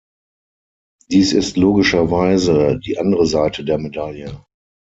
[1.11, 4.43] Dies ist logischerweise die andere Seite der Medaille.